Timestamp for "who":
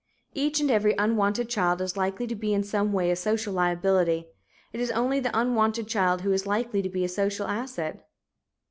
6.23-6.31